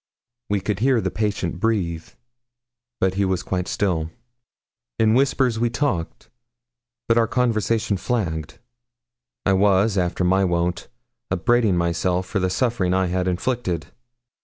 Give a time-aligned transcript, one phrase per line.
[0.49, 2.09] We could hear the patient breathe;
[2.99, 4.09] but he was quite still.
[4.97, 6.31] In whispers we talked;
[7.07, 8.57] but our conversation flagged.
[9.45, 10.87] I was, after my wont,
[11.29, 13.89] upbraiding myself for the suffering I had inflicted.